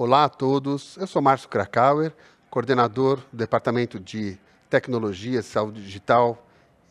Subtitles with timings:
[0.00, 2.12] Olá a todos, eu sou Márcio Krakauer,
[2.48, 4.38] coordenador do Departamento de
[4.70, 6.46] Tecnologia, Saúde Digital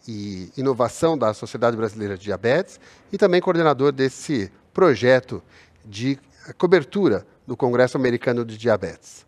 [0.05, 5.41] e Inovação da Sociedade Brasileira de Diabetes e também coordenador desse projeto
[5.86, 6.20] de
[6.57, 9.25] cobertura do Congresso Americano de Diabetes.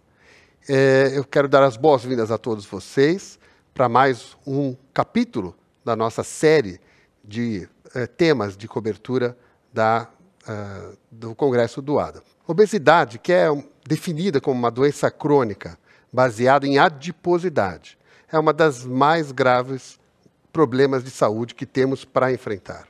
[0.68, 3.40] É, eu quero dar as boas-vindas a todos vocês
[3.74, 5.56] para mais um capítulo
[5.86, 6.82] da nossa série
[7.24, 7.66] de
[7.96, 9.38] é, temas de cobertura
[9.72, 10.10] da,
[10.44, 12.22] uh, do Congresso do ADA.
[12.46, 13.48] Obesidade, que é
[13.88, 15.78] definida como uma doença crônica
[16.12, 17.98] baseada em adiposidade,
[18.32, 20.00] é uma das mais graves
[20.52, 22.88] problemas de saúde que temos para enfrentar.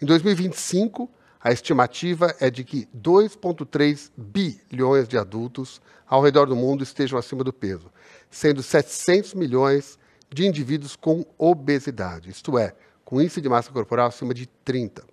[0.00, 6.82] Em 2025, a estimativa é de que 2,3 bilhões de adultos ao redor do mundo
[6.82, 7.90] estejam acima do peso,
[8.30, 9.98] sendo 700 milhões
[10.32, 15.04] de indivíduos com obesidade, isto é, com índice de massa corporal acima de 30.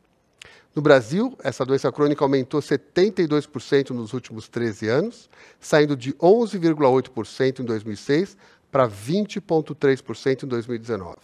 [0.76, 7.64] No Brasil, essa doença crônica aumentou 72% nos últimos 13 anos, saindo de 11,8% em
[7.64, 8.36] 2006
[8.70, 11.16] para 20,3% em 2019.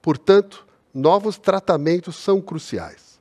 [0.00, 3.20] Portanto, novos tratamentos são cruciais.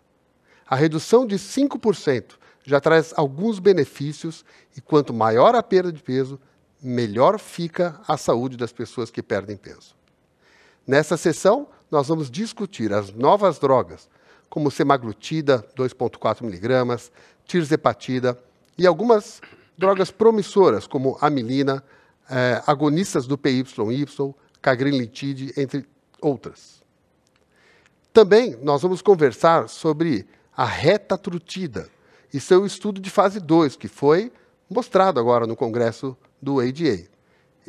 [0.66, 4.45] A redução de 5% já traz alguns benefícios
[4.77, 6.39] e quanto maior a perda de peso,
[6.81, 9.94] melhor fica a saúde das pessoas que perdem peso.
[10.88, 14.07] Nessa sessão, nós vamos discutir as novas drogas
[14.50, 17.11] como semaglutida, 2,4 miligramas,
[17.45, 18.38] tirzepatida
[18.78, 19.41] e algumas
[19.78, 21.83] drogas promissoras, como amilina,
[22.30, 23.66] eh, agonistas do PYY,
[24.61, 25.88] cagrilintide, entre
[26.22, 26.83] outras.
[28.11, 31.88] Também nós vamos conversar sobre a retatrutida
[32.34, 34.31] e seu estudo de fase 2, que foi
[34.69, 37.08] mostrado agora no congresso do ADA.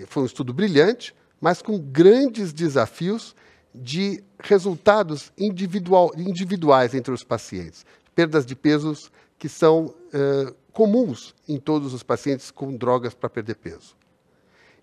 [0.07, 3.35] Foi um estudo brilhante, mas com grandes desafios
[3.75, 11.59] de resultados individual, individuais entre os pacientes, perdas de pesos que são eh, comuns em
[11.59, 13.97] todos os pacientes com drogas para perder peso.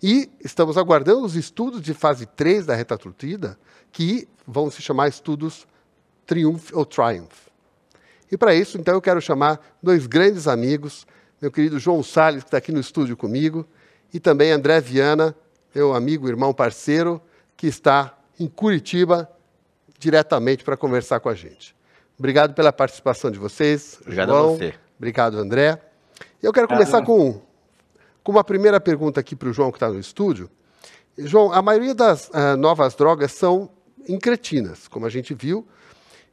[0.01, 3.57] E estamos aguardando os estudos de fase 3 da retatrutida,
[3.91, 5.67] que vão se chamar estudos
[6.25, 7.47] Triumph ou Triumph.
[8.31, 11.07] E para isso, então, eu quero chamar dois grandes amigos,
[11.41, 13.65] meu querido João Salles, que está aqui no estúdio comigo,
[14.13, 15.35] e também André Viana,
[15.73, 17.21] meu amigo, irmão, parceiro,
[17.55, 19.29] que está em Curitiba,
[19.99, 21.75] diretamente para conversar com a gente.
[22.17, 23.99] Obrigado pela participação de vocês.
[24.01, 24.53] Obrigado João.
[24.53, 24.73] a você.
[24.97, 25.81] Obrigado, André.
[26.41, 27.41] Eu quero começar com,
[28.23, 30.49] com uma primeira pergunta aqui para o João, que está no estúdio.
[31.17, 33.69] João, a maioria das uh, novas drogas são
[34.07, 35.67] incretinas, como a gente viu.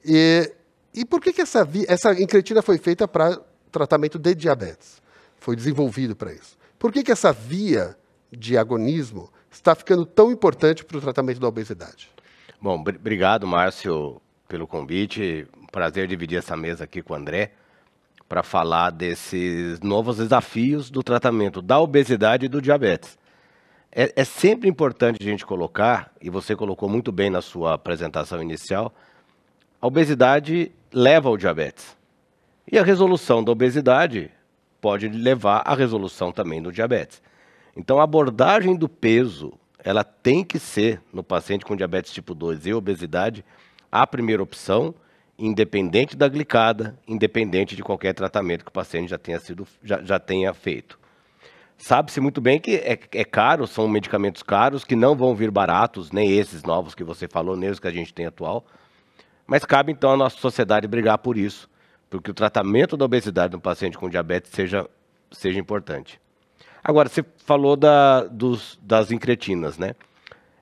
[0.05, 0.51] E,
[0.95, 3.39] e por que, que essa, essa incretina foi feita para
[3.73, 5.03] tratamento de diabetes?
[5.39, 6.57] Foi desenvolvido para isso.
[6.79, 7.97] Por que, que essa via
[8.31, 12.11] de agonismo está ficando tão importante para o tratamento da obesidade?
[12.61, 15.47] Bom, obrigado, Márcio, pelo convite.
[15.71, 17.53] Prazer dividir essa mesa aqui com o André
[18.29, 23.19] para falar desses novos desafios do tratamento da obesidade e do diabetes.
[23.93, 28.43] É, é, sempre importante a gente colocar, e você colocou muito bem na sua apresentação
[28.43, 28.93] inicial,
[29.81, 31.97] a obesidade leva ao diabetes.
[32.71, 34.31] E a resolução da obesidade
[34.81, 37.23] pode levar à resolução também do diabetes.
[37.77, 42.67] Então, a abordagem do peso, ela tem que ser, no paciente com diabetes tipo 2
[42.67, 43.45] e obesidade,
[43.91, 44.95] a primeira opção,
[45.39, 50.19] independente da glicada, independente de qualquer tratamento que o paciente já tenha, sido, já, já
[50.19, 50.99] tenha feito.
[51.77, 56.13] Sabe-se muito bem que é, é, caro, são medicamentos caros, que não vão vir baratos,
[56.13, 58.65] nem esses novos que você falou, nem os que a gente tem atual.
[59.47, 61.69] Mas cabe então à nossa sociedade brigar por isso,
[62.09, 64.89] porque o tratamento da obesidade no paciente com diabetes seja,
[65.31, 66.21] seja importante.
[66.87, 69.95] Agora, você falou da, dos, das incretinas, né?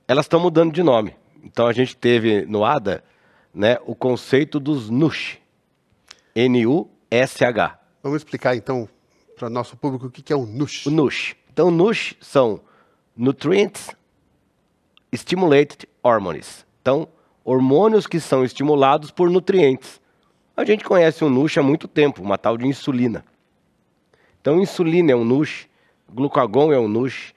[0.06, 1.16] Elas estão mudando de nome.
[1.42, 3.02] Então, a gente teve no ADA
[3.52, 5.38] né, o conceito dos NUSH.
[6.36, 7.78] N-U-S-H.
[8.04, 8.88] Vamos explicar, então,
[9.36, 10.86] para o nosso público o que é o NUSH.
[10.86, 11.34] O NUSH.
[11.52, 12.60] Então, NUSH são
[13.16, 13.90] Nutrients
[15.12, 16.64] Stimulated Hormones.
[16.80, 17.08] Então,
[17.44, 20.00] hormônios que são estimulados por nutrientes.
[20.56, 23.24] A gente conhece o NUSH há muito tempo, uma tal de insulina.
[24.40, 25.66] Então, insulina é um NUSH,
[26.10, 27.34] glucagon é o NUSH,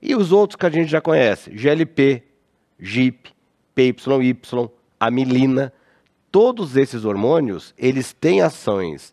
[0.00, 2.22] e os outros que a gente já conhece, GLP,
[2.78, 3.30] GIP,
[3.74, 5.72] PYY, amilina,
[6.30, 9.12] todos esses hormônios, eles têm ações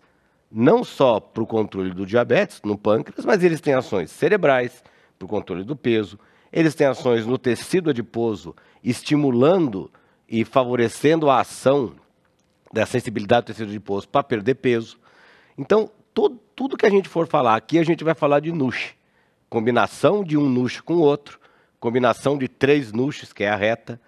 [0.51, 4.83] não só para o controle do diabetes no pâncreas, mas eles têm ações cerebrais
[5.17, 6.17] para o controle do peso,
[6.51, 9.91] eles têm ações no tecido adiposo, estimulando
[10.29, 11.93] e favorecendo a ação
[12.71, 14.97] da sensibilidade do tecido adiposo para perder peso.
[15.57, 15.89] Então,
[16.55, 18.95] tudo que a gente for falar aqui, a gente vai falar de NUSH.
[19.49, 21.39] Combinação de um NUSH com o outro,
[21.79, 23.99] combinação de três NUSHs, que é a reta,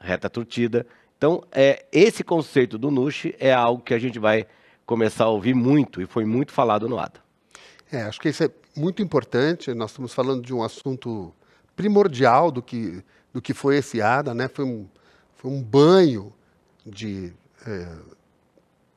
[0.00, 0.86] reta turtida.
[1.16, 4.46] Então, é, esse conceito do NUSH é algo que a gente vai
[4.86, 7.20] começar a ouvir muito e foi muito falado no ADA.
[7.90, 9.74] É, acho que isso é muito importante.
[9.74, 11.34] Nós estamos falando de um assunto
[11.74, 13.02] primordial do que,
[13.32, 14.48] do que foi esse ADA, né?
[14.48, 14.86] Foi um,
[15.34, 16.32] foi um banho
[16.86, 17.32] de
[17.66, 17.88] é,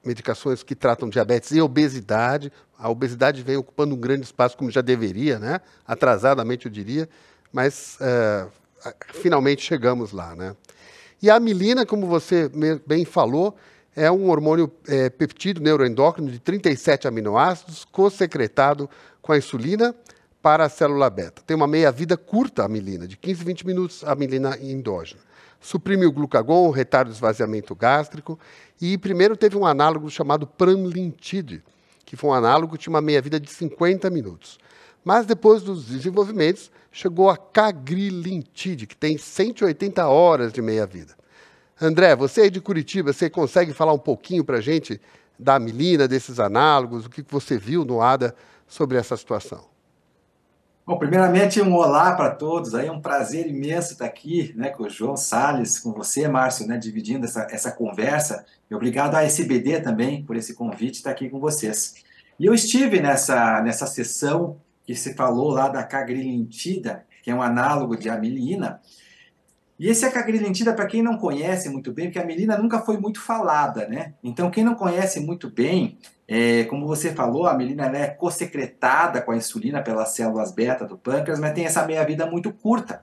[0.03, 2.51] medicações que tratam diabetes e obesidade.
[2.77, 5.61] A obesidade vem ocupando um grande espaço, como já deveria, né?
[5.87, 7.07] atrasadamente eu diria,
[7.51, 8.47] mas é,
[9.13, 10.35] finalmente chegamos lá.
[10.35, 10.55] Né?
[11.21, 12.49] E a amilina, como você
[12.85, 13.55] bem falou,
[13.95, 15.11] é um hormônio é,
[15.59, 18.89] neuroendócrino de 37 aminoácidos, co-secretado
[19.21, 19.93] com a insulina
[20.41, 21.41] para a célula beta.
[21.45, 25.21] Tem uma meia-vida curta a amilina, de 15 a 20 minutos a amilina endógena.
[25.61, 28.37] Suprime o glucagon, retarda o esvaziamento gástrico
[28.81, 31.63] e primeiro teve um análogo chamado pramlintide,
[32.03, 34.57] que foi um análogo que tinha uma meia-vida de 50 minutos.
[35.05, 41.15] Mas depois dos desenvolvimentos, chegou a cagrilintide, que tem 180 horas de meia-vida.
[41.79, 44.99] André, você é de Curitiba, você consegue falar um pouquinho para a gente
[45.37, 48.35] da amilina, desses análogos, o que você viu no ADA
[48.67, 49.70] sobre essa situação?
[50.91, 52.75] Bom, primeiramente, um olá para todos.
[52.75, 56.67] Aí é um prazer imenso estar aqui né, com o João Salles, com você, Márcio,
[56.67, 58.45] né, dividindo essa, essa conversa.
[58.69, 61.95] E obrigado à SBD também por esse convite estar aqui com vocês.
[62.37, 67.41] E eu estive nessa, nessa sessão que se falou lá da cagrilintida, que é um
[67.41, 68.81] análogo de amilina,
[69.81, 73.19] e esse acagrilintida, para quem não conhece muito bem, porque a melina nunca foi muito
[73.19, 74.13] falada, né?
[74.23, 75.97] Então, quem não conhece muito bem,
[76.27, 80.99] é, como você falou, a melina é co-secretada com a insulina pelas células beta do
[80.99, 83.01] pâncreas, mas tem essa meia-vida muito curta.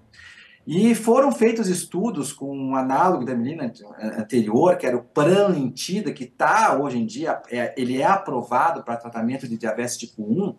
[0.71, 3.73] E foram feitos estudos com um análogo da melina
[4.19, 8.99] anterior, que era o pranlintida, que está hoje em dia, é, ele é aprovado para
[8.99, 10.55] tratamento de diabetes tipo 1,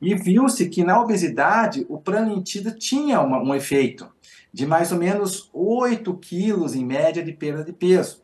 [0.00, 4.10] e viu-se que na obesidade o pranlintida tinha uma, um efeito
[4.52, 8.21] de mais ou menos 8 quilos em média de perda de peso.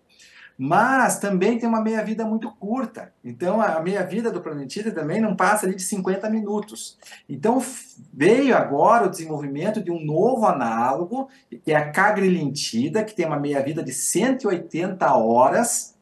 [0.60, 3.12] Mas também tem uma meia-vida muito curta.
[3.24, 6.98] Então, a meia-vida do planetida também não passa de 50 minutos.
[7.28, 7.62] Então,
[8.12, 11.28] veio agora o desenvolvimento de um novo análogo,
[11.62, 15.94] que é a cagrilintida, que tem uma meia-vida de 180 horas.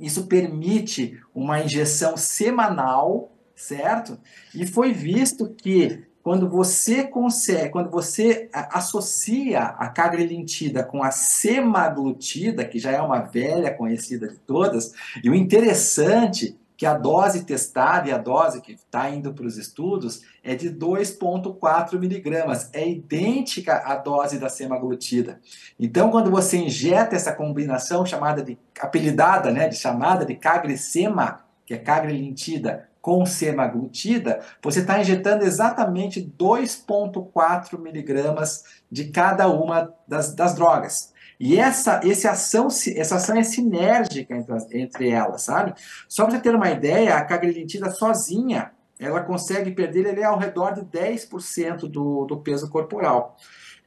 [0.00, 4.18] Isso permite uma injeção semanal, certo?
[4.54, 12.64] E foi visto que quando você consegue, quando você associa a cagrelintida com a semaglutida,
[12.64, 14.92] que já é uma velha conhecida de todas,
[15.22, 19.56] e o interessante que a dose testada e a dose que está indo para os
[19.56, 25.40] estudos é de 2,4 miligramas, é idêntica à dose da semaglutida.
[25.78, 31.74] Então, quando você injeta essa combinação chamada de apelidada, né, de chamada de cagrisema, que
[31.74, 40.54] é cagrelintida com semaglutida, você está injetando exatamente 2,4 miligramas de cada uma das, das
[40.54, 41.12] drogas.
[41.38, 45.74] E essa, esse ação, essa ação é sinérgica entre, entre elas, sabe?
[46.08, 48.70] Só para você ter uma ideia, a cagrelintida sozinha,
[49.00, 53.36] ela consegue perder ele ao redor de 10% do, do peso corporal.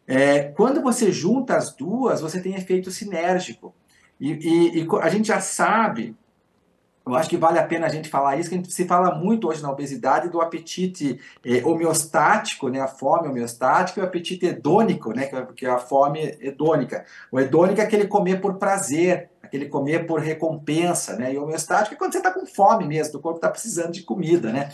[0.05, 3.73] É, quando você junta as duas, você tem efeito sinérgico.
[4.19, 6.15] E, e, e a gente já sabe
[7.05, 9.13] eu acho que vale a pena a gente falar isso, que a gente se fala
[9.13, 14.47] muito hoje na obesidade do apetite eh, homeostático, né, a fome homeostática, e o apetite
[14.47, 17.05] hedônico, né, que é a fome hedônica.
[17.31, 21.93] O hedônico é aquele comer por prazer, aquele comer por recompensa, né, e o homeostático
[21.93, 24.71] é quando você está com fome mesmo, o corpo está precisando de comida, né.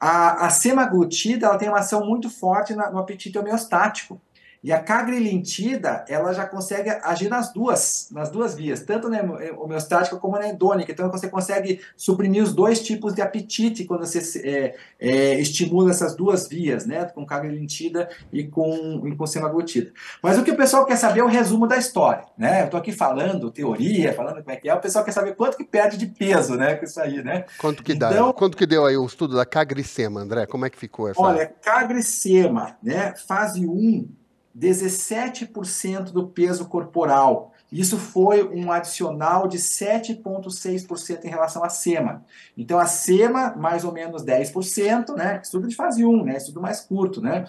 [0.00, 4.20] A, a semaglutida ela tem uma ação muito forte na, no apetite homeostático.
[4.62, 9.22] E a cagrilintida, ela já consegue agir nas duas, nas duas vias, tanto na
[9.58, 10.92] homeostática como na endônica.
[10.92, 16.14] Então você consegue suprimir os dois tipos de apetite quando você é, é, estimula essas
[16.14, 17.06] duas vias, né?
[17.06, 19.92] Com cagrilintida e com, e com semaglutida.
[20.22, 22.60] Mas o que o pessoal quer saber é o resumo da história, né?
[22.60, 25.56] Eu estou aqui falando teoria, falando como é que é, o pessoal quer saber quanto
[25.56, 26.74] que perde de peso, né?
[26.74, 27.46] Com isso aí, né?
[27.56, 28.10] Quanto que dá?
[28.10, 30.44] Então, quanto que deu aí o estudo da cagricema, André?
[30.44, 31.18] Como é que ficou essa?
[31.18, 33.14] Olha, cagricema, né?
[33.26, 34.20] Fase 1
[34.56, 37.52] 17% do peso corporal.
[37.70, 42.24] Isso foi um adicional de 7,6% em relação à SEMA.
[42.56, 45.40] Então, a SEMA, mais ou menos 10%, né?
[45.42, 46.36] Estudo de fase 1, né?
[46.36, 47.44] Estudo mais curto, né?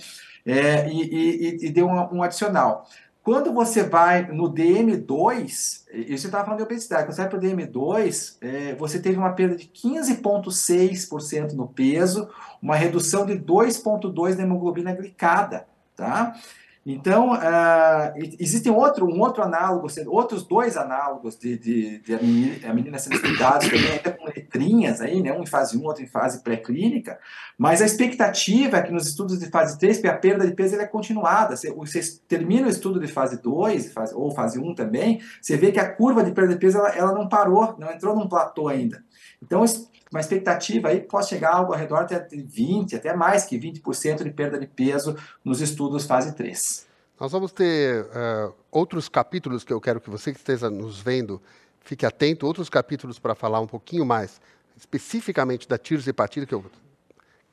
[0.45, 2.87] É, e, e, e, deu um, um, adicional.
[3.23, 7.37] Quando você vai no DM2, isso você estava falando de obesidade, quando você vai para
[7.37, 12.27] o DM2, é, você teve uma perda de 15,6% no peso,
[12.61, 16.35] uma redução de 2,2% na hemoglobina glicada, tá?
[16.83, 22.97] Então, uh, existem outro, um outro análogo, outros dois análogos de, de, de a menina
[22.97, 25.31] sendo estudados também, ainda com letrinhas aí, né?
[25.31, 27.17] Um em fase 1, outro em fase pré-clínica,
[27.57, 30.85] mas a expectativa é que nos estudos de fase 3, a perda de peso é
[30.85, 31.55] continuada.
[31.55, 35.71] Você, você, termina o estudo de fase 2, fase, ou fase 1 também, você vê
[35.71, 38.67] que a curva de perda de peso ela, ela não parou, não entrou num platô
[38.67, 39.03] ainda.
[39.41, 39.63] Então,
[40.11, 44.31] uma expectativa aí pode chegar algo ao redor de 20, até mais que 20% de
[44.31, 46.91] perda de peso nos estudos fase 3.
[47.19, 51.39] Nós vamos ter uh, outros capítulos que eu quero que você que esteja nos vendo
[51.83, 54.39] fique atento, outros capítulos para falar um pouquinho mais
[54.77, 56.55] especificamente da tirohepatite, que,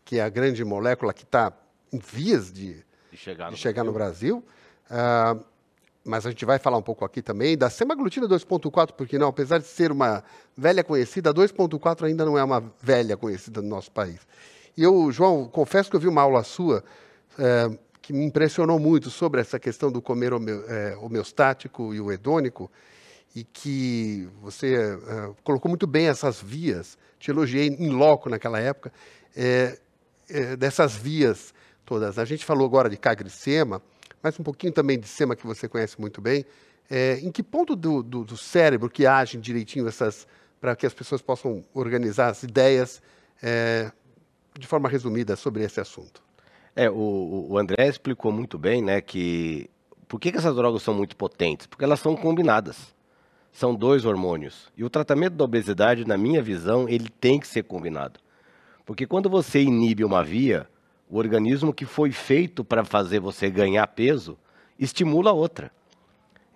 [0.04, 1.52] que é a grande molécula que está
[1.92, 4.36] em vias de, de chegar no de chegar Brasil.
[4.36, 5.44] No Brasil.
[5.44, 5.58] Uh,
[6.08, 9.58] mas a gente vai falar um pouco aqui também da semaglutida 2.4, porque não, apesar
[9.58, 10.24] de ser uma
[10.56, 14.20] velha conhecida, a 2.4 ainda não é uma velha conhecida no nosso país.
[14.74, 16.82] E eu, João, confesso que eu vi uma aula sua
[17.38, 22.70] é, que me impressionou muito sobre essa questão do comer é, homeostático e o hedônico,
[23.34, 28.92] e que você é, colocou muito bem essas vias, te elogiei em loco naquela época,
[29.36, 29.78] é,
[30.28, 31.54] é, dessas vias
[31.84, 32.18] todas.
[32.18, 33.82] A gente falou agora de cagricema,
[34.22, 36.44] mas um pouquinho também de SEMA, que você conhece muito bem.
[36.90, 40.26] É, em que ponto do, do, do, cérebro que agem direitinho essas,
[40.58, 43.02] para que as pessoas possam organizar as ideias
[44.58, 46.22] de forma resumida sobre esse assunto?
[46.74, 49.70] É, o, o André explicou muito bem, né, que
[50.08, 51.66] por que, que essas drogas são muito potentes?
[51.66, 52.94] Porque elas são combinadas.
[53.52, 54.70] São dois hormônios.
[54.76, 58.20] E o tratamento da obesidade, na minha visão, ele tem que ser combinado.
[58.86, 60.68] Porque quando você inibe uma via,
[61.10, 64.38] o organismo que foi feito para fazer você ganhar peso
[64.78, 65.70] estimula a outra.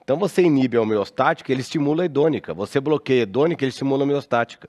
[0.05, 2.53] Então você inibe a homeostática, ele estimula a hedônica.
[2.55, 4.69] Você bloqueia a hedônica, ele estimula a homeostática.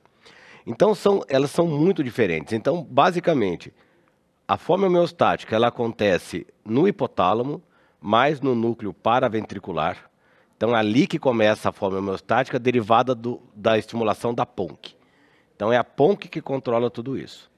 [0.65, 2.53] Então são, elas são muito diferentes.
[2.53, 3.73] Então, basicamente,
[4.47, 7.61] a fome homeostática ela acontece no hipotálamo,
[7.99, 10.09] mais no núcleo paraventricular.
[10.63, 14.95] Então é ali que começa a fome homeostática derivada do, da estimulação da PONC.
[15.53, 17.51] Então é a PONC que controla tudo isso.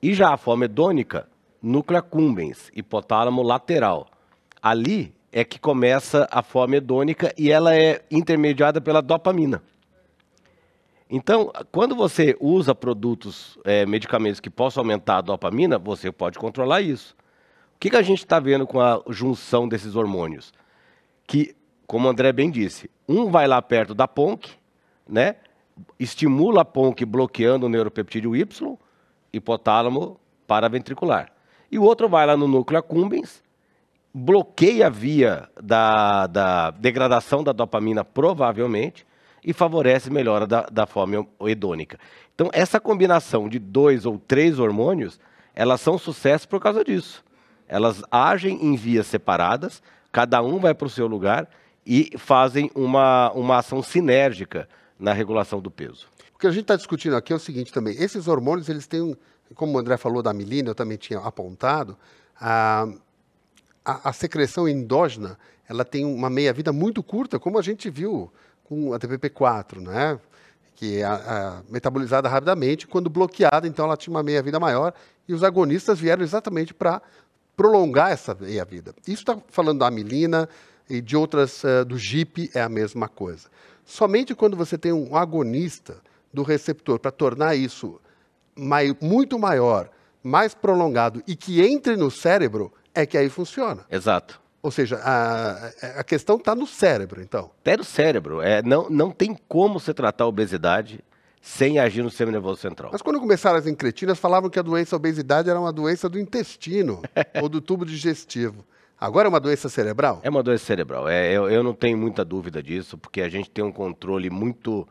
[0.00, 1.28] E já a fome hedônica
[1.60, 4.06] núcleo accumbens, hipotálamo lateral.
[4.62, 9.62] Ali é que começa a fome hedônica e ela é intermediada pela dopamina.
[11.10, 16.80] Então, quando você usa produtos, é, medicamentos que possam aumentar a dopamina, você pode controlar
[16.80, 17.14] isso.
[17.74, 20.54] O que, que a gente está vendo com a junção desses hormônios?
[21.26, 21.55] Que,
[21.86, 24.50] como o André bem disse, um vai lá perto da PONC,
[25.08, 25.36] né?
[25.98, 28.78] estimula a PONC bloqueando o neuropeptídeo Y,
[29.32, 31.36] hipotálamo paraventricular
[31.70, 33.42] e o outro vai lá no núcleo accumbens,
[34.12, 39.06] bloqueia a via da, da degradação da dopamina, provavelmente,
[39.44, 41.98] e favorece melhora da, da fome hedônica.
[42.34, 45.20] Então, essa combinação de dois ou três hormônios,
[45.54, 47.24] elas são sucesso por causa disso.
[47.68, 51.48] Elas agem em vias separadas, cada um vai para o seu lugar
[51.86, 56.08] e fazem uma, uma ação sinérgica na regulação do peso.
[56.34, 59.16] O que a gente está discutindo aqui é o seguinte também: esses hormônios eles têm
[59.54, 61.96] como o André falou da milina, eu também tinha apontado,
[62.40, 62.88] a,
[63.84, 65.38] a, a secreção endógena
[65.68, 68.32] ela tem uma meia-vida muito curta, como a gente viu
[68.64, 70.18] com a TPP4, né?
[70.74, 71.06] que é
[71.70, 74.92] metabolizada rapidamente, quando bloqueada, então ela tinha uma meia-vida maior,
[75.26, 77.00] e os agonistas vieram exatamente para
[77.56, 78.94] prolongar essa meia-vida.
[79.06, 80.46] Isso está falando da amilina
[80.88, 83.48] e de outras, uh, do GIP, é a mesma coisa.
[83.84, 85.98] Somente quando você tem um agonista
[86.32, 88.00] do receptor para tornar isso
[88.56, 89.88] mai, muito maior,
[90.22, 93.84] mais prolongado e que entre no cérebro, é que aí funciona.
[93.90, 94.40] Exato.
[94.62, 97.50] Ou seja, a, a questão está no cérebro, então.
[97.60, 98.42] Até no cérebro.
[98.42, 101.04] É, não, não tem como você tratar a obesidade
[101.40, 102.90] sem agir no sistema nervoso central.
[102.90, 106.18] Mas quando começaram as incretinas, falavam que a doença a obesidade era uma doença do
[106.18, 107.00] intestino
[107.40, 108.64] ou do tubo digestivo.
[108.98, 110.20] Agora é uma doença cerebral?
[110.22, 111.08] É uma doença cerebral.
[111.08, 114.86] É, eu, eu não tenho muita dúvida disso, porque a gente tem um controle muito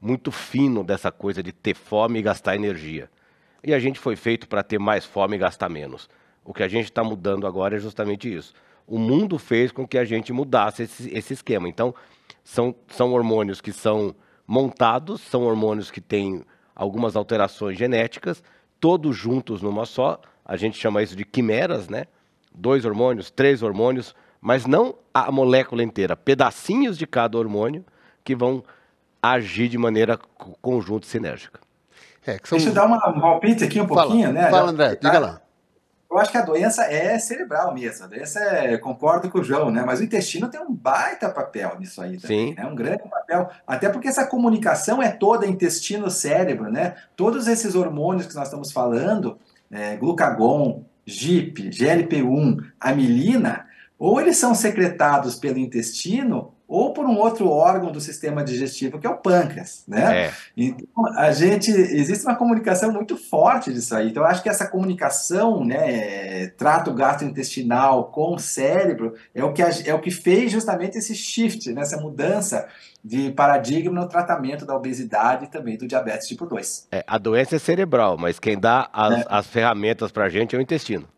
[0.00, 3.10] muito fino dessa coisa de ter fome e gastar energia.
[3.64, 6.08] E a gente foi feito para ter mais fome e gastar menos.
[6.44, 8.54] O que a gente está mudando agora é justamente isso.
[8.86, 11.68] O mundo fez com que a gente mudasse esse, esse esquema.
[11.68, 11.94] Então,
[12.44, 14.14] são, são hormônios que são
[14.46, 18.42] montados, são hormônios que têm algumas alterações genéticas,
[18.78, 20.20] todos juntos numa só.
[20.44, 22.06] A gente chama isso de quimeras, né?
[22.58, 27.84] Dois hormônios, três hormônios, mas não a molécula inteira, pedacinhos de cada hormônio
[28.24, 28.64] que vão
[29.22, 30.18] agir de maneira
[30.60, 31.60] conjunta e sinérgica.
[32.26, 32.58] É, são...
[32.58, 34.50] Deixa eu dar uma, um palpite aqui um fala, pouquinho, né?
[34.50, 35.08] Fala, André, tá?
[35.08, 35.40] diga lá.
[36.10, 38.04] Eu acho que a doença é cerebral mesmo.
[38.04, 39.82] A doença é, concordo com o João, né?
[39.84, 42.54] Mas o intestino tem um baita papel nisso aí também, Sim.
[42.54, 42.66] né?
[42.66, 43.50] Um grande papel.
[43.66, 46.94] Até porque essa comunicação é toda intestino-cérebro, né?
[47.14, 49.38] Todos esses hormônios que nós estamos falando,
[49.70, 53.66] é, glucagon, GIP, GLP-1, amilina,
[53.98, 59.06] ou eles são secretados pelo intestino ou por um outro órgão do sistema digestivo, que
[59.06, 60.26] é o pâncreas, né?
[60.26, 60.32] É.
[60.54, 64.10] Então, a gente, existe uma comunicação muito forte disso aí.
[64.10, 69.62] Então, eu acho que essa comunicação, né, trato gastrointestinal com o cérebro, é o que,
[69.62, 72.68] é o que fez justamente esse shift, né, mudança
[73.02, 76.88] de paradigma no tratamento da obesidade e também do diabetes tipo 2.
[76.92, 79.24] É, a doença é cerebral, mas quem dá as, é.
[79.30, 81.08] as ferramentas para a gente é o intestino.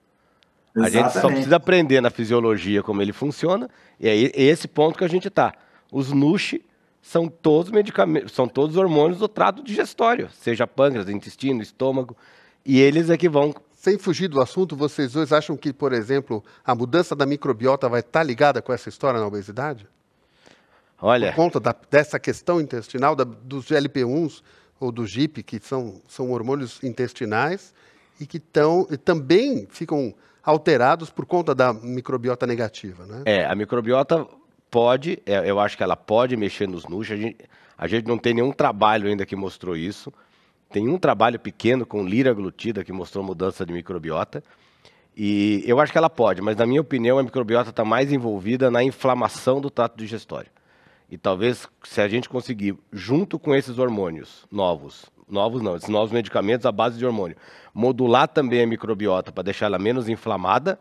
[0.75, 0.99] Exatamente.
[0.99, 5.05] A gente só precisa aprender na fisiologia como ele funciona, e é esse ponto que
[5.05, 5.53] a gente está.
[5.93, 6.61] Os NUSH
[7.03, 12.17] são todos medicamentos, são todos hormônios do trato digestório, seja pâncreas, intestino, estômago,
[12.65, 13.55] e eles é que vão.
[13.73, 18.01] Sem fugir do assunto, vocês dois acham que, por exemplo, a mudança da microbiota vai
[18.01, 19.89] estar tá ligada com essa história na obesidade?
[21.01, 21.31] Olha.
[21.31, 24.43] Por conta da, dessa questão intestinal, da, dos GLP-1s
[24.79, 27.75] ou do GIP, que são, são hormônios intestinais
[28.21, 33.23] e que tão, e também ficam alterados por conta da microbiota negativa, né?
[33.25, 34.27] É, a microbiota
[34.71, 37.13] pode, é, eu acho que ela pode mexer nos NUSH.
[37.13, 37.37] A gente,
[37.77, 40.13] a gente não tem nenhum trabalho ainda que mostrou isso.
[40.71, 44.43] Tem um trabalho pequeno com liraglutida que mostrou mudança de microbiota.
[45.17, 48.71] E eu acho que ela pode, mas na minha opinião a microbiota está mais envolvida
[48.71, 50.51] na inflamação do trato digestório.
[51.11, 56.13] E talvez se a gente conseguir, junto com esses hormônios novos, novos não, esses novos
[56.13, 57.37] medicamentos à base de hormônio,
[57.73, 60.79] modular também a microbiota para deixar ela menos inflamada,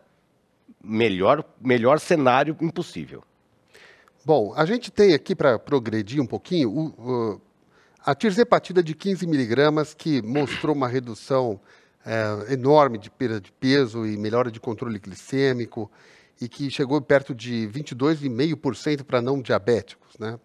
[0.84, 3.24] melhor, melhor cenário impossível.
[4.26, 7.42] Bom, a gente tem aqui para progredir um pouquinho o, o,
[8.06, 11.60] a tirzepatida de 15 miligramas que mostrou uma redução
[12.06, 15.90] é, enorme de perda de peso e melhora de controle glicêmico
[16.42, 20.40] e que chegou perto de 22,5% para não diabéticos, né?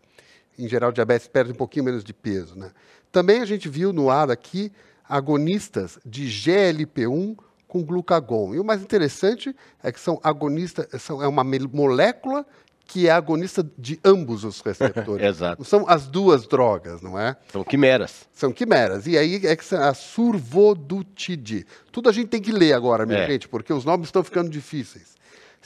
[0.58, 2.70] Em geral, diabetes perde um pouquinho menos de peso, né?
[3.14, 4.72] Também a gente viu no ar aqui
[5.08, 7.36] agonistas de GLP-1
[7.68, 8.56] com glucagon.
[8.56, 12.44] E o mais interessante é que são agonistas, são, é uma molécula
[12.84, 15.22] que é agonista de ambos os receptores.
[15.30, 15.64] Exato.
[15.64, 17.36] São as duas drogas, não é?
[17.52, 18.26] São quimeras.
[18.32, 19.06] São quimeras.
[19.06, 21.64] E aí é que a survodutide.
[21.92, 23.26] Tudo a gente tem que ler agora, minha é.
[23.28, 25.14] gente, porque os nomes estão ficando difíceis.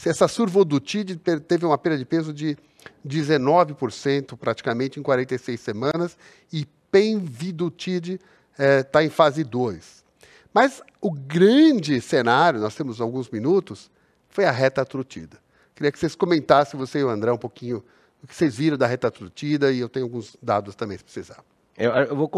[0.05, 2.59] Essa survodutide teve uma perda de peso de
[3.07, 6.15] 19% praticamente em 46 semanas
[6.52, 8.21] e Penvidutide
[8.53, 10.05] está é, tá em fase 2.
[10.53, 13.91] Mas o grande cenário, nós temos alguns minutos,
[14.29, 15.39] foi a reta trutida.
[15.75, 17.85] Queria que vocês comentassem, você e o André, um pouquinho
[18.23, 21.45] o que vocês viram da reta trutida e eu tenho alguns dados também, se precisar.
[21.77, 22.29] Eu, eu vou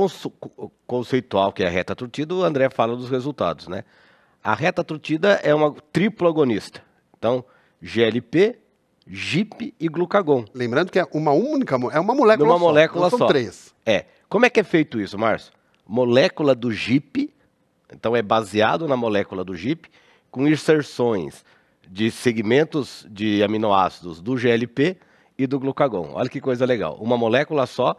[0.87, 3.85] conceituar o que é a reta trutida, o André fala dos resultados, né?
[4.45, 6.83] A reta trutida é uma triplo agonista.
[7.17, 7.45] Então,
[7.81, 8.59] GLP,
[9.07, 10.45] GIP e glucagon.
[10.55, 13.27] Lembrando que é uma única, é uma molécula uma só, molécula são só.
[13.27, 13.75] três.
[13.85, 14.05] É.
[14.31, 15.53] Como é que é feito isso, Márcio?
[15.85, 17.35] Molécula do GIP,
[17.93, 19.91] então é baseado na molécula do GIP,
[20.31, 21.45] com inserções
[21.89, 24.97] de segmentos de aminoácidos do GLP
[25.37, 26.13] e do glucagon.
[26.13, 26.97] Olha que coisa legal.
[27.01, 27.97] Uma molécula só,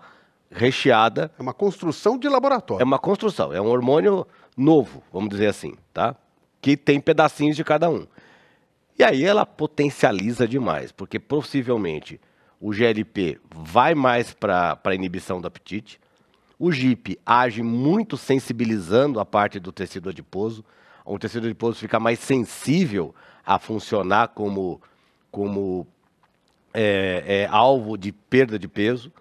[0.50, 1.30] recheada.
[1.38, 2.82] É uma construção de laboratório.
[2.82, 6.16] É uma construção, é um hormônio novo, vamos dizer assim, tá?
[6.62, 8.08] Que tem pedacinhos de cada um.
[8.98, 12.22] E aí ela potencializa demais, porque possivelmente
[12.58, 16.00] o GLP vai mais para a inibição do apetite,
[16.62, 20.64] o GIP age muito sensibilizando a parte do tecido adiposo.
[21.04, 24.80] O tecido adiposo fica mais sensível a funcionar como,
[25.32, 25.88] como
[26.72, 29.12] é, é, alvo de perda de peso.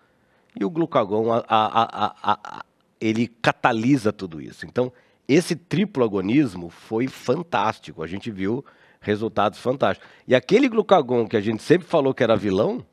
[0.54, 2.64] E o glucagon, a, a, a,
[3.00, 4.66] ele catalisa tudo isso.
[4.66, 4.92] Então,
[5.26, 8.02] esse triplo agonismo foi fantástico.
[8.02, 8.62] A gente viu
[9.00, 10.06] resultados fantásticos.
[10.28, 12.84] E aquele glucagon que a gente sempre falou que era vilão,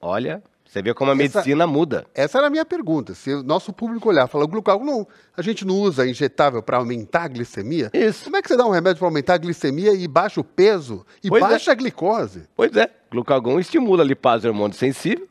[0.00, 0.42] olha,
[0.74, 2.04] você vê como a medicina essa, muda.
[2.12, 3.14] Essa era a minha pergunta.
[3.14, 5.06] Se o nosso público olhar e falar, o glucagon não,
[5.36, 7.92] a gente não usa injetável para aumentar a glicemia?
[7.94, 8.24] Isso.
[8.24, 11.06] Como é que você dá um remédio para aumentar a glicemia e baixa o peso
[11.22, 11.72] e pois baixa é.
[11.72, 12.48] a glicose?
[12.56, 12.90] Pois é.
[13.08, 15.28] Glucagon estimula a lipase hormônio sensível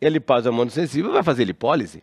[0.00, 2.02] e a lipase hormônio sensível vai fazer lipólise.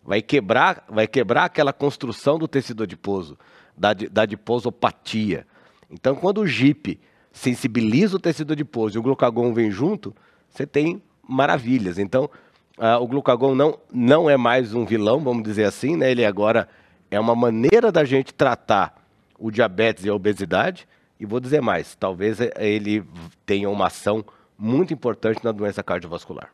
[0.00, 3.36] Vai quebrar, vai quebrar aquela construção do tecido adiposo,
[3.76, 5.44] da, da adiposopatia.
[5.90, 7.00] Então, quando o GIP
[7.32, 10.14] sensibiliza o tecido adiposo e o glucagon vem junto,
[10.48, 11.98] você tem maravilhas.
[11.98, 12.28] Então,
[12.78, 16.10] uh, o glucagon não, não é mais um vilão, vamos dizer assim, né?
[16.10, 16.68] Ele agora
[17.10, 18.94] é uma maneira da gente tratar
[19.38, 20.86] o diabetes e a obesidade.
[21.18, 23.04] E vou dizer mais, talvez ele
[23.46, 24.24] tenha uma ação
[24.58, 26.50] muito importante na doença cardiovascular.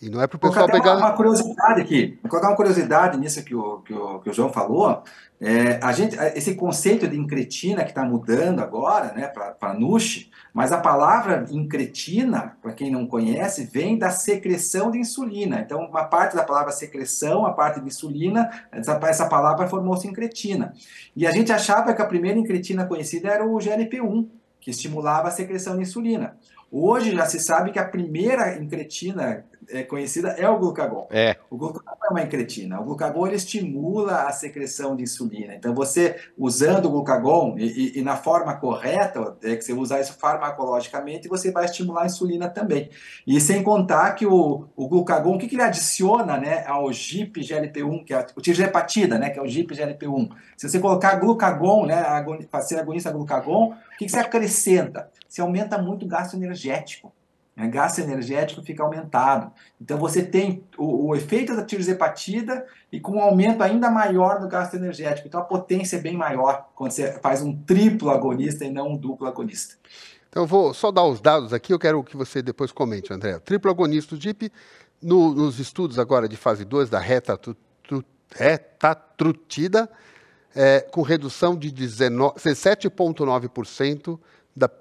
[0.00, 0.96] E não é para o pessoal pegar.
[0.96, 4.32] Uma, uma curiosidade aqui, vou colocar uma curiosidade nisso que o, que o, que o
[4.32, 5.02] João falou.
[5.40, 10.72] É, a gente, esse conceito de incretina que está mudando agora, né, para NUSH, mas
[10.72, 15.60] a palavra incretina, para quem não conhece, vem da secreção de insulina.
[15.60, 20.74] Então, uma parte da palavra secreção, a parte de insulina, essa, essa palavra formou-se incretina.
[21.14, 24.28] E a gente achava que a primeira incretina conhecida era o GLP-1,
[24.60, 26.36] que estimulava a secreção de insulina.
[26.70, 31.06] Hoje já se sabe que a primeira incretina é, conhecida é o glucagon.
[31.10, 31.36] É.
[31.50, 32.80] O glucagon é uma incretina.
[32.80, 35.54] O glucagon ele estimula a secreção de insulina.
[35.54, 40.00] Então, você usando o glucagon e, e, e, na forma correta, é que você usar
[40.00, 42.90] isso farmacologicamente, você vai estimular a insulina também.
[43.26, 47.40] E sem contar que o, o glucagon, o que, que ele adiciona né, ao GIP
[47.40, 50.30] GLP-1, que é o tirzepatida, né, que é o GIP GLP-1.
[50.56, 52.02] Se você colocar glucagon, né,
[52.50, 55.10] para ser agonista glucagon, o que, que você acrescenta?
[55.28, 57.12] Você aumenta muito o gasto energético
[57.58, 59.50] né, gasto energético fica aumentado.
[59.80, 64.46] Então você tem o, o, efeito da tirzepatida e com um aumento ainda maior do
[64.46, 65.26] gasto energético.
[65.26, 68.96] Então a potência é bem maior quando você faz um triplo agonista e não um
[68.96, 69.74] duplo agonista.
[70.28, 73.40] Então eu vou só dar os dados aqui, eu quero que você depois comente, André.
[73.40, 74.52] Triplo agonista do DIP,
[75.02, 79.90] no, nos estudos agora de fase 2 da retatrutida,
[80.54, 84.20] é, com redução de 17,9%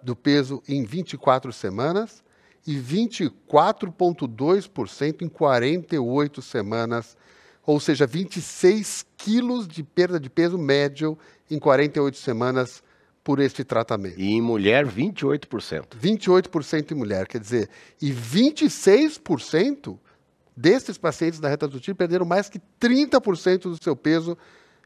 [0.04, 2.24] do peso em 24 semanas,
[2.68, 7.16] e 24,2% em 48 semanas,
[7.66, 11.18] ou seja, 26 quilos de perda de peso médio
[11.50, 12.84] em 48 semanas
[13.24, 14.20] por este tratamento.
[14.20, 15.98] E em mulher, 28%.
[15.98, 17.70] 28% em mulher, quer dizer,
[18.02, 19.98] e 26%
[20.56, 24.38] desses pacientes da reta do tiro perderam mais que 30% do seu peso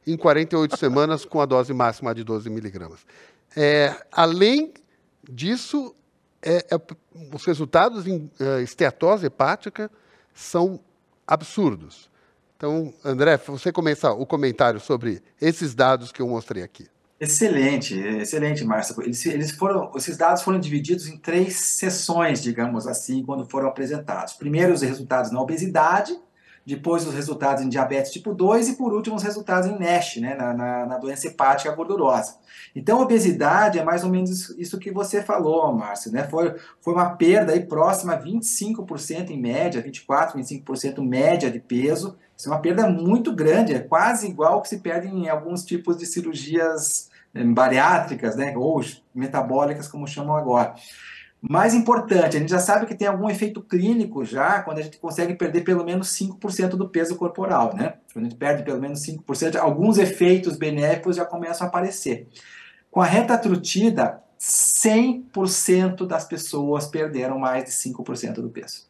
[0.06, 3.00] em 48 semanas com a dose máxima de 12 miligramas.
[3.56, 4.74] É, além
[5.30, 5.96] disso,
[6.42, 6.82] é, é,
[7.34, 9.90] os resultados em uh, esteatose hepática
[10.34, 10.80] são
[11.26, 12.10] absurdos.
[12.58, 16.88] Então, André, você começa o comentário sobre esses dados que eu mostrei aqui.
[17.20, 19.02] Excelente, excelente, Márcio.
[19.04, 24.34] Eles, eles foram, esses dados foram divididos em três sessões, digamos assim, quando foram apresentados.
[24.34, 26.20] Primeiro, os resultados na obesidade,
[26.66, 30.36] depois os resultados em diabetes tipo 2 e por último os resultados em NASH, né,
[30.36, 32.36] na, na, na, doença hepática gordurosa.
[32.76, 36.28] Então, obesidade é mais ou menos isso que você falou, Márcio, né?
[36.30, 42.16] Foi, foi uma perda aí próxima a 25% em média, 24%, 25% média de peso.
[42.38, 45.98] Isso é uma perda muito grande, é quase igual que se perde em alguns tipos
[45.98, 48.82] de cirurgias eh, bariátricas, né, ou
[49.14, 50.76] metabólicas, como chamam agora.
[51.42, 55.00] Mais importante, a gente já sabe que tem algum efeito clínico já quando a gente
[55.00, 57.96] consegue perder pelo menos 5% do peso corporal, né?
[58.14, 62.28] Quando a gente perde pelo menos 5%, alguns efeitos benéficos já começam a aparecer.
[62.92, 68.88] Com a reta trutida, 100% das pessoas perderam mais de 5% do peso.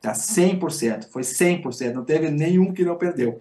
[0.00, 0.12] Tá?
[0.12, 3.40] 100%, foi 100%, não teve nenhum que não perdeu.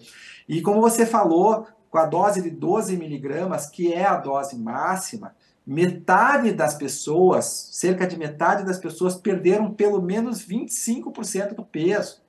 [0.49, 5.35] E como você falou, com a dose de 12 miligramas, que é a dose máxima,
[5.67, 12.25] metade das pessoas, cerca de metade das pessoas perderam pelo menos 25% do peso.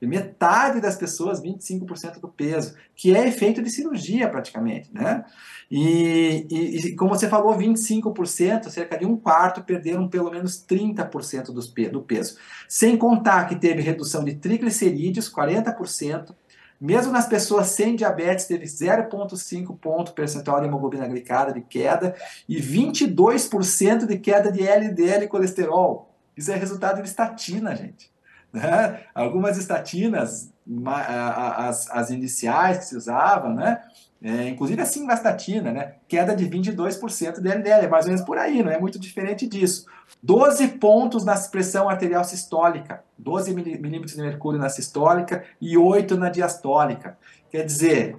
[0.00, 5.24] Metade das pessoas, 25% do peso, que é efeito de cirurgia praticamente, né?
[5.70, 11.46] E, e, e, como você falou, 25%, cerca de um quarto, perderam pelo menos 30%
[11.52, 12.36] dos, do peso.
[12.68, 16.34] Sem contar que teve redução de triglicerídeos, 40%,
[16.80, 22.14] mesmo nas pessoas sem diabetes, teve 0,5 ponto percentual de hemoglobina glicada de queda
[22.48, 26.10] e 22% de queda de LDL colesterol.
[26.36, 28.12] Isso é resultado de estatina, gente.
[28.52, 29.00] Né?
[29.14, 30.52] Algumas estatinas,
[30.86, 33.82] as, as iniciais que se usavam, né?
[34.26, 35.96] É, inclusive a simvastatina, né?
[36.08, 39.46] Queda de 22% de LDL, é mais ou menos por aí, não é muito diferente
[39.46, 39.84] disso.
[40.22, 46.30] 12 pontos na pressão arterial sistólica, 12 milímetros de mercúrio na sistólica e 8 na
[46.30, 47.18] diastólica.
[47.50, 48.16] Quer dizer,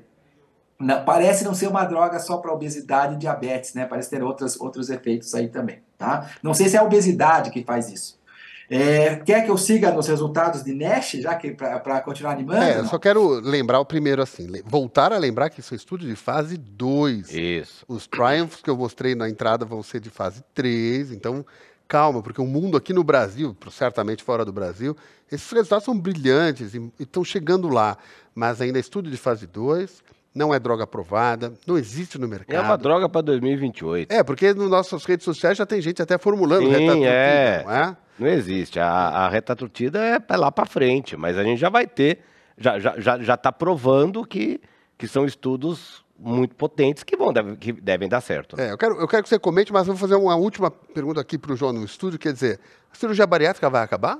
[0.79, 3.87] não, parece não ser uma droga só para obesidade e diabetes, né?
[3.87, 6.29] Parece ter outros, outros efeitos aí também, tá?
[6.43, 8.19] Não sei se é a obesidade que faz isso.
[8.69, 12.63] É, quer que eu siga nos resultados de NASH, já que para continuar animando?
[12.63, 16.05] É, eu só quero lembrar o primeiro assim, voltar a lembrar que isso é estudo
[16.05, 17.31] de fase 2.
[17.33, 17.85] Isso.
[17.87, 21.45] Os triumphs que eu mostrei na entrada vão ser de fase 3, então
[21.87, 24.97] calma, porque o mundo aqui no Brasil, certamente fora do Brasil,
[25.31, 27.97] esses resultados são brilhantes e estão chegando lá,
[28.33, 30.03] mas ainda é estudo de fase 2
[30.35, 32.57] não é droga aprovada, não existe no mercado.
[32.57, 34.11] É uma droga para 2028.
[34.11, 37.63] É, porque nas nossas redes sociais já tem gente até formulando Sim, é.
[37.63, 37.97] não é?
[38.19, 38.77] Não existe.
[38.77, 42.19] A, a retatrutida é lá para frente, mas a gente já vai ter,
[42.57, 44.59] já está já, já tá provando que,
[44.97, 48.57] que são estudos muito potentes que, vão, que devem dar certo.
[48.57, 48.67] Né?
[48.67, 51.37] É, eu, quero, eu quero que você comente, mas vou fazer uma última pergunta aqui
[51.37, 52.59] para o João no estúdio, quer dizer,
[52.91, 54.19] a cirurgia bariátrica vai acabar?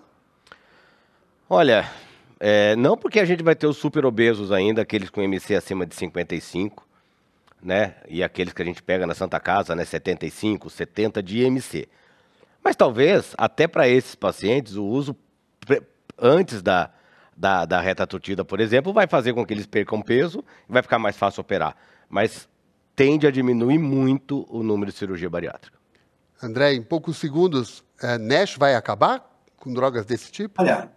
[1.49, 1.89] Olha,
[2.39, 5.86] é, não porque a gente vai ter os super obesos ainda, aqueles com MC acima
[5.86, 6.86] de 55,
[7.62, 7.95] né?
[8.08, 9.86] E aqueles que a gente pega na Santa Casa, né?
[9.86, 11.88] 75, 70 de IMC.
[12.63, 15.15] Mas talvez, até para esses pacientes, o uso
[16.17, 16.91] antes da,
[17.36, 20.82] da, da reta tutida, por exemplo, vai fazer com que eles percam peso e vai
[20.82, 21.76] ficar mais fácil operar.
[22.10, 22.48] Mas
[22.95, 25.78] tende a diminuir muito o número de cirurgia bariátrica.
[26.41, 29.24] André, em poucos segundos, é, NASH vai acabar
[29.58, 30.62] com drogas desse tipo?
[30.62, 30.91] Olha,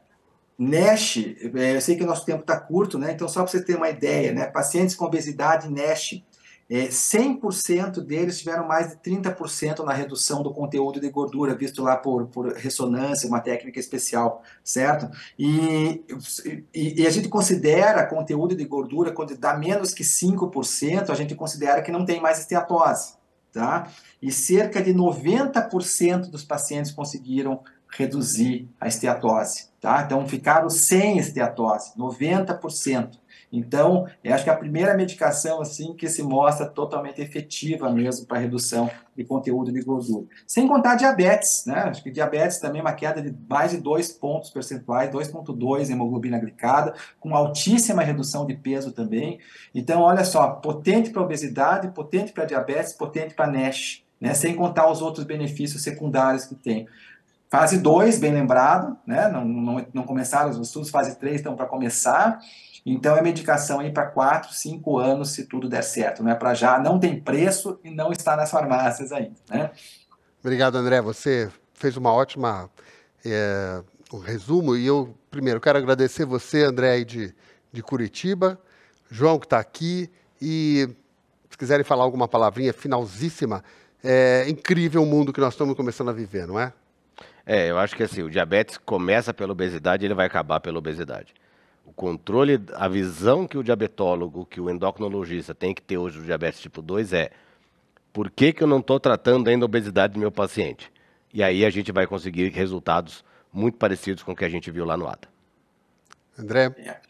[0.59, 1.19] NASH,
[1.55, 3.13] é, eu sei que o nosso tempo está curto, né?
[3.13, 4.47] Então, só para você ter uma ideia, né?
[4.47, 6.23] Pacientes com obesidade NASH,
[6.71, 11.97] é, 100% deles tiveram mais de 30% na redução do conteúdo de gordura, visto lá
[11.97, 15.09] por, por ressonância, uma técnica especial, certo?
[15.39, 16.05] E,
[16.75, 21.35] e, e, a gente considera conteúdo de gordura, quando dá menos que 5%, a gente
[21.35, 23.15] considera que não tem mais esteatose,
[23.51, 23.91] tá?
[24.21, 30.03] E cerca de 90% dos pacientes conseguiram reduzir a esteatose, tá?
[30.05, 33.19] Então ficaram sem esteatose, 90%.
[33.51, 38.27] Então, eu acho que é a primeira medicação assim que se mostra totalmente efetiva mesmo
[38.27, 40.27] para redução de conteúdo de gordura.
[40.47, 41.85] Sem contar diabetes, né?
[41.85, 46.39] Acho que diabetes também é uma queda de mais de 2 pontos percentuais, 2,2 hemoglobina
[46.39, 49.39] glicada, com altíssima redução de peso também.
[49.75, 54.35] Então, olha só, potente para obesidade, potente para diabetes, potente para NASH, né?
[54.35, 56.87] Sem contar os outros benefícios secundários que tem.
[57.51, 59.29] Fase 2, bem lembrado, né?
[59.29, 62.39] não, não, não começaram os estudos, fase 3 estão para começar.
[62.85, 66.23] Então é medicação aí para 4, 5 anos, se tudo der certo.
[66.23, 69.37] Não é para já, não tem preço e não está nas farmácias ainda.
[69.51, 69.71] Né?
[70.41, 71.01] Obrigado, André.
[71.01, 72.71] Você fez uma ótima
[73.25, 73.83] é,
[74.13, 77.35] um resumo e eu, primeiro, quero agradecer você, André, de,
[77.73, 78.59] de Curitiba,
[79.11, 80.89] João, que está aqui, e
[81.51, 83.65] se quiserem falar alguma palavrinha finalzíssima,
[84.03, 86.73] é incrível o mundo que nós estamos começando a viver, não é?
[87.51, 90.77] É, eu acho que assim, o diabetes começa pela obesidade e ele vai acabar pela
[90.77, 91.33] obesidade.
[91.87, 96.27] O controle, a visão que o diabetólogo, que o endocrinologista tem que ter hoje do
[96.27, 97.31] diabetes tipo 2 é
[98.13, 100.93] por que, que eu não estou tratando ainda a obesidade do meu paciente?
[101.33, 104.85] E aí a gente vai conseguir resultados muito parecidos com o que a gente viu
[104.85, 105.27] lá no ATA.
[106.39, 107.01] André?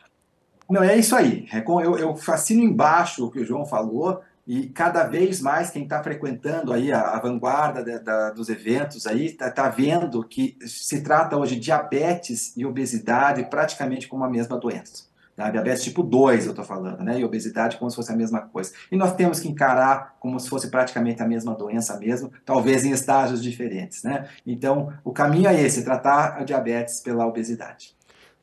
[0.71, 1.49] Não, é isso aí.
[1.53, 4.23] É eu, eu assino embaixo o que o João falou.
[4.49, 9.07] E cada vez mais quem está frequentando aí a, a vanguarda de, da, dos eventos
[9.07, 14.31] aí está tá vendo que se trata hoje de diabetes e obesidade praticamente como a
[14.31, 15.07] mesma doença.
[15.37, 15.51] Tá?
[15.51, 17.21] Diabetes tipo 2 eu estou falando, né?
[17.21, 18.73] E obesidade como se fosse a mesma coisa.
[18.91, 22.91] E nós temos que encarar como se fosse praticamente a mesma doença mesmo, talvez em
[22.91, 24.31] estágios diferentes, né?
[24.47, 27.95] Então, o caminho é esse, tratar a diabetes pela obesidade.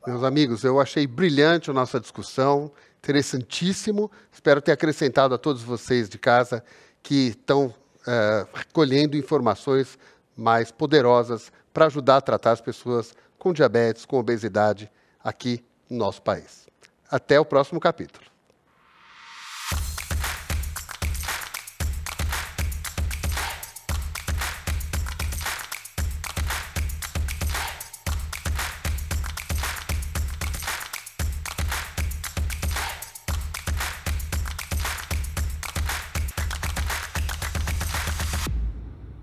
[0.05, 2.71] Meus amigos, eu achei brilhante a nossa discussão
[3.05, 4.11] interessantíssimo.
[4.31, 6.63] Espero ter acrescentado a todos vocês de casa
[7.03, 7.73] que estão
[8.07, 9.97] é, recolhendo informações
[10.35, 14.91] mais poderosas para ajudar a tratar as pessoas com diabetes, com obesidade
[15.23, 16.67] aqui no nosso país.
[17.09, 18.34] Até o próximo capítulo.